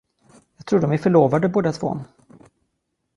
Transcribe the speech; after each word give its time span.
Jag 0.57 0.65
tror 0.65 0.79
att 0.79 0.83
de 0.83 0.91
är 0.91 0.97
förlovade, 0.97 1.49
båda 1.49 1.71
två. 1.71 1.99